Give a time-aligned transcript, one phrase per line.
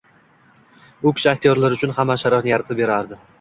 [1.09, 3.21] U kishi aktyorlar uchun hamma sharoitni yaratib berardi.